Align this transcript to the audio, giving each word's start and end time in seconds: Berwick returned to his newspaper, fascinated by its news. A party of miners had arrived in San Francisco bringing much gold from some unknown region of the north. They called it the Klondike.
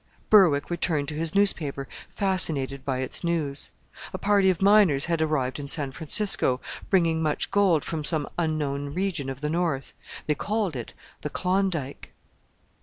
Berwick 0.31 0.71
returned 0.71 1.07
to 1.09 1.13
his 1.13 1.35
newspaper, 1.35 1.87
fascinated 2.09 2.83
by 2.83 3.01
its 3.01 3.23
news. 3.23 3.69
A 4.11 4.17
party 4.17 4.49
of 4.49 4.59
miners 4.59 5.05
had 5.05 5.21
arrived 5.21 5.59
in 5.59 5.67
San 5.67 5.91
Francisco 5.91 6.59
bringing 6.89 7.21
much 7.21 7.51
gold 7.51 7.85
from 7.85 8.03
some 8.03 8.27
unknown 8.39 8.95
region 8.95 9.29
of 9.29 9.41
the 9.41 9.47
north. 9.51 9.93
They 10.25 10.33
called 10.33 10.75
it 10.75 10.95
the 11.21 11.29
Klondike. 11.29 12.13